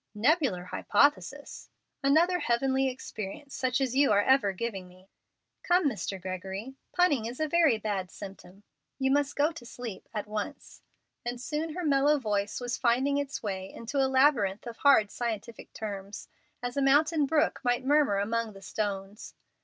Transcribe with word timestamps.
"Nebular 0.15 0.63
Hypothesis! 0.65 1.69
Another 2.01 2.39
heavenly 2.39 2.87
experience 2.87 3.53
such 3.53 3.79
as 3.79 3.95
you 3.95 4.11
are 4.11 4.23
ever 4.23 4.51
giving 4.51 4.87
me." 4.87 5.11
"Come, 5.61 5.87
Mr. 5.87 6.19
Gregory, 6.19 6.73
punning 6.91 7.25
is 7.27 7.39
a 7.39 7.47
very 7.47 7.77
bad 7.77 8.09
symptom. 8.09 8.63
You 8.97 9.11
must 9.11 9.35
go 9.35 9.51
to 9.51 9.63
sleep 9.63 10.09
at 10.11 10.25
once." 10.25 10.81
And 11.23 11.39
soon 11.39 11.75
her 11.75 11.85
mellow 11.85 12.17
voice 12.17 12.59
was 12.59 12.79
finding 12.79 13.19
its 13.19 13.43
way 13.43 13.71
into 13.71 14.03
a 14.03 14.09
labyrinth 14.09 14.65
of 14.65 14.77
hard 14.77 15.11
scientific 15.11 15.71
terms, 15.71 16.27
as 16.63 16.75
a 16.75 16.81
mountain 16.81 17.27
brook 17.27 17.59
might 17.63 17.85
murmur 17.85 18.17
among 18.17 18.53
the 18.53 18.63
stones. 18.63 19.35